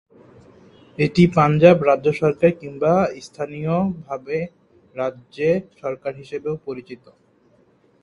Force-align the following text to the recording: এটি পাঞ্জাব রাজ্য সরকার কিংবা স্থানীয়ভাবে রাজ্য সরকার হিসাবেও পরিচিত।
এটি 0.97 1.23
পাঞ্জাব 1.35 1.77
রাজ্য 1.89 2.07
সরকার 2.21 2.51
কিংবা 2.61 2.93
স্থানীয়ভাবে 3.25 4.37
রাজ্য 4.95 5.37
সরকার 5.81 6.13
হিসাবেও 6.21 6.55
পরিচিত। 6.67 7.03